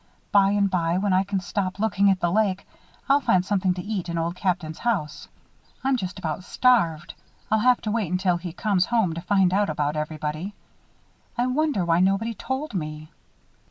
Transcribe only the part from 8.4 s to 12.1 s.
comes home to find out about everybody? I wonder why